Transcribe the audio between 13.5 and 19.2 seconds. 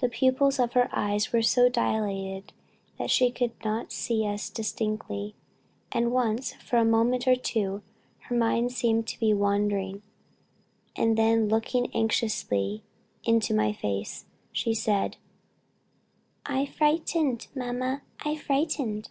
my face, she said: 'I frightened, mamma! I frightened!'